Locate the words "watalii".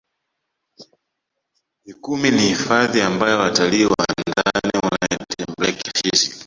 3.39-3.85